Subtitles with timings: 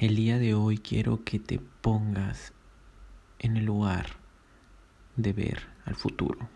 [0.00, 2.52] El día de hoy quiero que te pongas
[3.40, 4.06] en el lugar
[5.16, 6.48] de ver al futuro.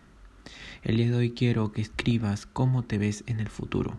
[0.81, 3.97] El día de hoy quiero que escribas cómo te ves en el futuro.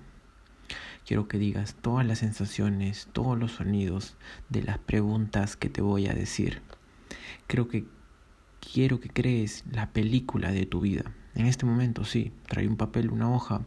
[1.07, 4.17] Quiero que digas todas las sensaciones, todos los sonidos
[4.49, 6.63] de las preguntas que te voy a decir.
[7.47, 7.85] Creo que
[8.73, 11.13] quiero que crees la película de tu vida.
[11.35, 13.67] En este momento sí, trae un papel, una hoja,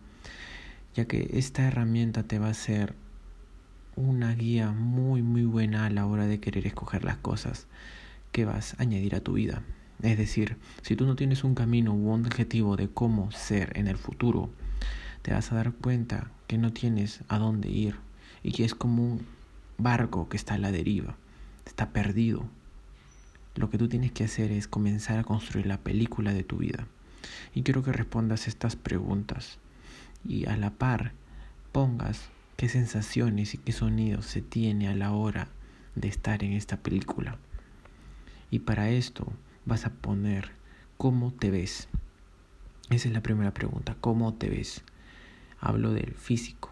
[0.96, 2.96] ya que esta herramienta te va a ser
[3.98, 7.68] una guía muy muy buena a la hora de querer escoger las cosas
[8.32, 9.64] que vas a añadir a tu vida.
[10.04, 13.88] Es decir, si tú no tienes un camino u un objetivo de cómo ser en
[13.88, 14.52] el futuro,
[15.24, 17.96] te vas a dar cuenta que no tienes a dónde ir
[18.44, 19.26] y que es como un
[19.80, 21.18] barco que está a la deriva,
[21.66, 22.46] está perdido.
[23.56, 26.86] Lo que tú tienes que hacer es comenzar a construir la película de tu vida.
[27.56, 29.58] Y quiero que respondas estas preguntas
[30.24, 31.14] y a la par
[31.72, 35.48] pongas qué sensaciones y qué sonidos se tiene a la hora
[35.96, 37.38] de estar en esta película.
[38.50, 39.32] Y para esto
[39.66, 40.52] vas a poner
[40.98, 41.88] cómo te ves.
[42.90, 44.82] Esa es la primera pregunta, ¿cómo te ves?
[45.60, 46.72] Hablo del físico,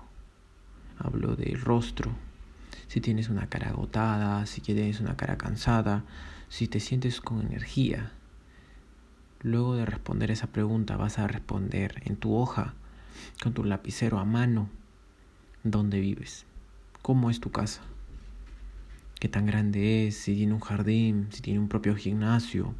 [0.97, 2.15] hablo del rostro,
[2.87, 6.03] si tienes una cara agotada, si tienes una cara cansada,
[6.49, 8.11] si te sientes con energía.
[9.41, 12.73] Luego de responder esa pregunta vas a responder en tu hoja,
[13.43, 14.69] con tu lapicero a mano,
[15.65, 16.45] dónde vives,
[17.01, 17.81] cómo es tu casa,
[19.19, 22.75] qué tan grande es, si tiene un jardín, si tiene un propio gimnasio.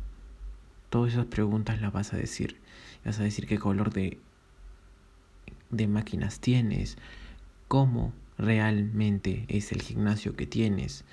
[0.92, 2.58] Todas esas preguntas las vas a decir.
[3.04, 4.20] Vas a decir qué color de,
[5.72, 6.98] de máquinas tienes,
[7.68, 11.06] cómo realmente es el gimnasio que tienes,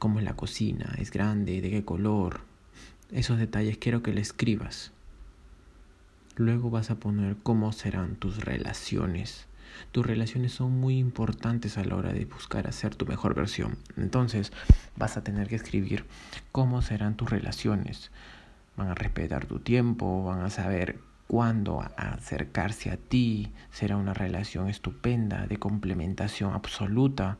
[0.00, 2.40] cómo es la cocina, es grande, de qué color.
[3.12, 4.92] Esos detalles quiero que le escribas.
[6.34, 9.46] Luego vas a poner cómo serán tus relaciones
[9.92, 13.78] tus relaciones son muy importantes a la hora de buscar hacer tu mejor versión.
[13.96, 14.52] Entonces
[14.96, 16.04] vas a tener que escribir
[16.52, 18.10] cómo serán tus relaciones.
[18.76, 23.52] Van a respetar tu tiempo, van a saber cuándo acercarse a ti.
[23.70, 27.38] Será una relación estupenda, de complementación absoluta.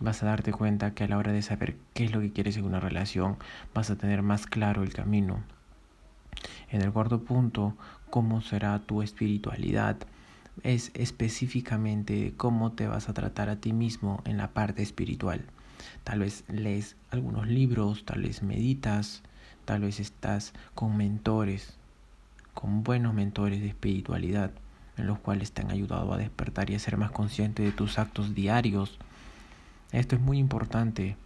[0.00, 2.56] Vas a darte cuenta que a la hora de saber qué es lo que quieres
[2.56, 3.36] en una relación,
[3.74, 5.42] vas a tener más claro el camino.
[6.70, 7.76] En el cuarto punto,
[8.08, 9.96] cómo será tu espiritualidad
[10.62, 15.44] es específicamente cómo te vas a tratar a ti mismo en la parte espiritual.
[16.04, 19.22] Tal vez lees algunos libros, tal vez meditas,
[19.64, 21.76] tal vez estás con mentores,
[22.54, 24.50] con buenos mentores de espiritualidad,
[24.96, 27.98] en los cuales te han ayudado a despertar y a ser más consciente de tus
[27.98, 28.98] actos diarios.
[29.92, 31.16] Esto es muy importante,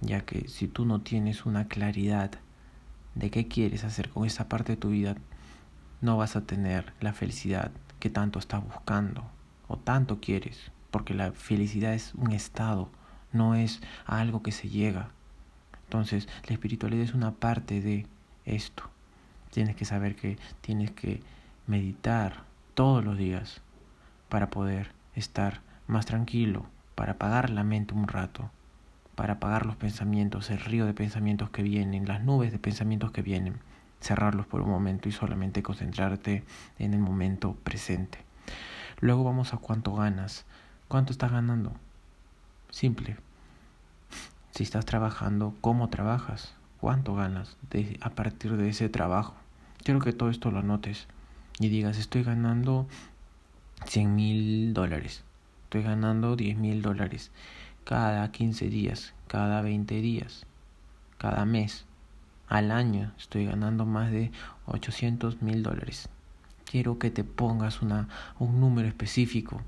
[0.00, 2.32] ya que si tú no tienes una claridad
[3.14, 5.16] de qué quieres hacer con esa parte de tu vida,
[6.00, 7.70] no vas a tener la felicidad
[8.02, 9.22] que tanto estás buscando
[9.68, 12.90] o tanto quieres, porque la felicidad es un estado,
[13.30, 15.10] no es algo que se llega.
[15.84, 18.08] Entonces, la espiritualidad es una parte de
[18.44, 18.90] esto.
[19.52, 21.22] Tienes que saber que tienes que
[21.68, 22.42] meditar
[22.74, 23.60] todos los días
[24.28, 28.50] para poder estar más tranquilo, para apagar la mente un rato,
[29.14, 33.22] para apagar los pensamientos, el río de pensamientos que vienen, las nubes de pensamientos que
[33.22, 33.60] vienen
[34.02, 36.44] cerrarlos por un momento y solamente concentrarte
[36.78, 38.18] en el momento presente.
[39.00, 40.44] Luego vamos a cuánto ganas.
[40.88, 41.72] ¿Cuánto estás ganando?
[42.70, 43.16] Simple.
[44.50, 46.54] Si estás trabajando, ¿cómo trabajas?
[46.80, 49.34] ¿Cuánto ganas de, a partir de ese trabajo?
[49.82, 51.06] Quiero que todo esto lo anotes
[51.58, 52.86] y digas, estoy ganando
[53.86, 55.24] 100 mil dólares,
[55.64, 57.30] estoy ganando 10 mil dólares
[57.84, 60.46] cada 15 días, cada 20 días,
[61.18, 61.86] cada mes
[62.52, 64.30] al año estoy ganando más de
[64.66, 66.10] 800 mil dólares.
[66.66, 68.08] Quiero que te pongas una,
[68.38, 69.62] un número específico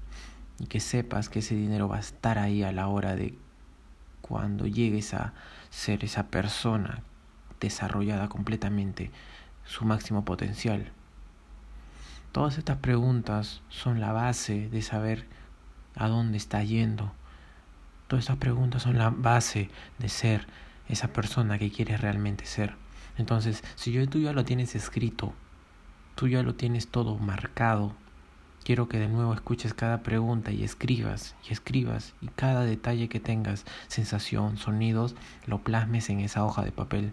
[0.59, 3.39] y que sepas que ese dinero va a estar ahí a la hora de
[4.21, 5.33] cuando llegues a
[5.71, 7.03] ser esa persona
[7.59, 9.11] desarrollada completamente
[9.65, 10.93] su máximo potencial.
[12.33, 15.27] Todas estas preguntas son la base de saber
[15.97, 17.15] a dónde está yendo.
[18.09, 20.47] Todas estas preguntas son la base de ser
[20.89, 22.84] esa persona que quieres realmente ser.
[23.17, 25.33] Entonces, si yo, tú ya lo tienes escrito,
[26.15, 27.95] tú ya lo tienes todo marcado,
[28.65, 33.21] quiero que de nuevo escuches cada pregunta y escribas y escribas y cada detalle que
[33.21, 35.15] tengas, sensación, sonidos,
[35.47, 37.13] lo plasmes en esa hoja de papel.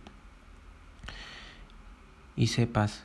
[2.36, 3.04] Y sepas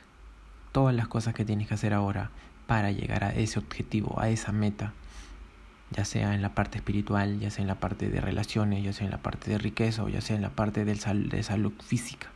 [0.71, 2.31] todas las cosas que tienes que hacer ahora
[2.65, 4.93] para llegar a ese objetivo, a esa meta
[5.91, 9.05] ya sea en la parte espiritual, ya sea en la parte de relaciones, ya sea
[9.05, 12.27] en la parte de riqueza o ya sea en la parte de, de salud física.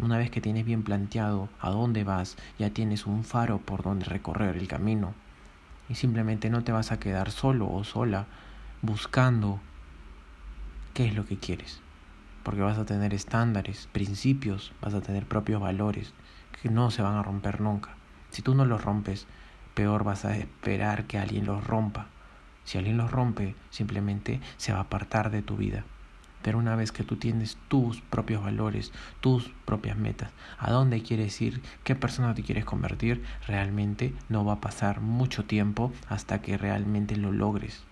[0.00, 4.06] Una vez que tienes bien planteado a dónde vas, ya tienes un faro por donde
[4.06, 5.14] recorrer el camino.
[5.88, 8.26] Y simplemente no te vas a quedar solo o sola
[8.82, 9.60] buscando
[10.94, 11.80] qué es lo que quieres.
[12.42, 16.12] Porque vas a tener estándares, principios, vas a tener propios valores
[16.60, 17.94] que no se van a romper nunca.
[18.30, 19.28] Si tú no los rompes,
[19.74, 22.08] peor vas a esperar que alguien los rompa.
[22.64, 25.84] Si alguien los rompe, simplemente se va a apartar de tu vida.
[26.44, 28.92] Pero una vez que tú tienes tus propios valores,
[29.22, 34.52] tus propias metas, a dónde quieres ir, qué persona te quieres convertir, realmente no va
[34.52, 37.82] a pasar mucho tiempo hasta que realmente lo logres.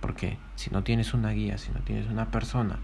[0.00, 2.80] Porque si no tienes una guía, si no tienes una persona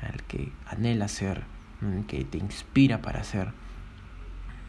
[0.00, 1.42] al que anhela ser,
[1.80, 3.50] mm, que te inspira para ser,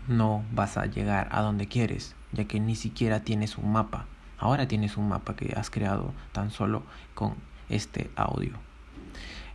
[0.07, 4.07] no vas a llegar a donde quieres, ya que ni siquiera tienes un mapa.
[4.39, 6.81] Ahora tienes un mapa que has creado tan solo
[7.13, 7.35] con
[7.69, 8.72] este audio.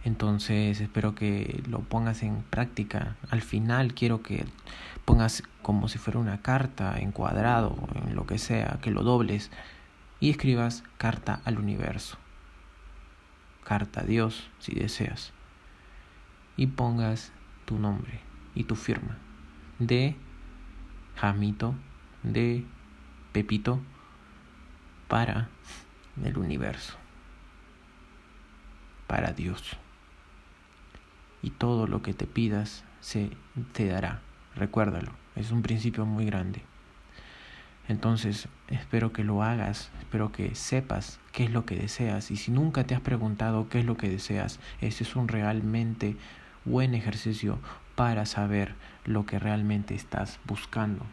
[0.05, 3.17] Entonces espero que lo pongas en práctica.
[3.31, 4.45] Al final quiero que
[5.05, 9.51] pongas como si fuera una carta en cuadrado, en lo que sea, que lo dobles
[10.21, 12.17] y escribas carta al universo.
[13.65, 15.33] Carta a Dios, si deseas.
[16.57, 17.33] Y pongas
[17.67, 18.21] tu nombre
[18.55, 19.19] y tu firma
[19.79, 20.17] de
[21.17, 21.75] Jamito,
[22.23, 22.65] de
[23.33, 23.81] Pepito,
[25.07, 25.49] para
[26.23, 26.95] el universo,
[29.07, 29.79] para Dios
[31.59, 33.31] todo lo que te pidas se
[33.73, 34.21] te dará.
[34.57, 36.63] Recuérdalo, es un principio muy grande.
[37.89, 42.51] Entonces, espero que lo hagas, espero que sepas qué es lo que deseas y si
[42.51, 46.17] nunca te has preguntado qué es lo que deseas, ese es un realmente
[46.67, 47.59] buen ejercicio
[47.95, 48.75] para saber
[49.07, 51.07] lo que realmente estás buscando,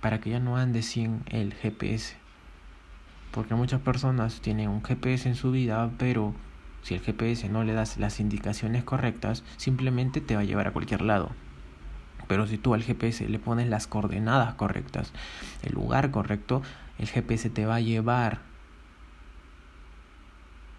[0.00, 2.16] para que ya no andes sin el GPS.
[3.30, 6.34] Porque muchas personas tienen un GPS en su vida, pero
[6.84, 10.72] si el GPS no le das las indicaciones correctas, simplemente te va a llevar a
[10.72, 11.30] cualquier lado.
[12.28, 15.12] Pero si tú al GPS le pones las coordenadas correctas,
[15.62, 16.62] el lugar correcto,
[16.98, 18.40] el GPS te va a llevar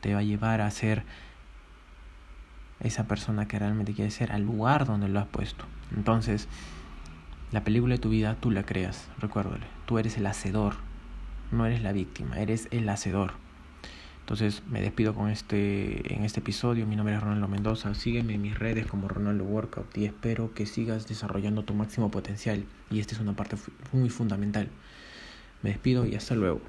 [0.02, 1.04] te va a llevar a ser
[2.80, 5.66] esa persona que realmente quiere ser al lugar donde lo has puesto.
[5.96, 6.48] Entonces,
[7.52, 9.66] la película de tu vida tú la creas, recuérdale.
[9.88, 10.76] Tú eres el hacedor,
[11.52, 13.45] no eres la víctima, eres el hacedor.
[14.26, 16.88] Entonces me despido con este, en este episodio.
[16.88, 17.94] Mi nombre es Ronaldo Mendoza.
[17.94, 22.66] Sígueme en mis redes como Ronaldo Workout y espero que sigas desarrollando tu máximo potencial.
[22.90, 23.56] Y esta es una parte
[23.92, 24.68] muy fundamental.
[25.62, 26.60] Me despido y hasta luego.